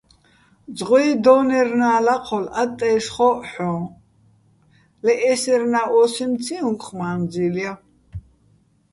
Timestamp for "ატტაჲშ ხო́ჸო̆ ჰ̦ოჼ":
2.61-3.75